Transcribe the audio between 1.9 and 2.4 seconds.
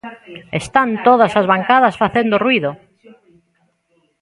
facendo